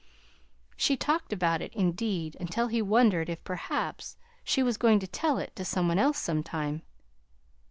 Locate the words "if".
3.29-3.43